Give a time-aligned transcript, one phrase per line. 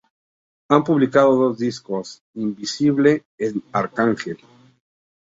[0.69, 4.39] Han publicado dos discos, "Invincible" and "Archangel".